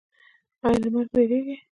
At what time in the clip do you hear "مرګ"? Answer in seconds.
0.95-1.09